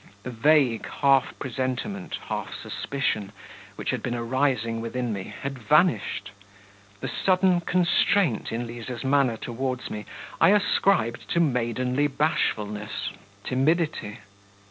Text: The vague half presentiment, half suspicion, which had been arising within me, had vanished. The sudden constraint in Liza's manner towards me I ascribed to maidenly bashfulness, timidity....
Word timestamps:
The 0.23 0.31
vague 0.31 0.87
half 0.87 1.37
presentiment, 1.37 2.15
half 2.27 2.55
suspicion, 2.55 3.31
which 3.75 3.91
had 3.91 4.01
been 4.01 4.15
arising 4.15 4.81
within 4.81 5.13
me, 5.13 5.25
had 5.43 5.59
vanished. 5.59 6.31
The 7.01 7.07
sudden 7.07 7.61
constraint 7.61 8.51
in 8.51 8.65
Liza's 8.65 9.03
manner 9.03 9.37
towards 9.37 9.91
me 9.91 10.07
I 10.41 10.49
ascribed 10.53 11.29
to 11.33 11.39
maidenly 11.39 12.07
bashfulness, 12.07 13.11
timidity.... 13.43 14.21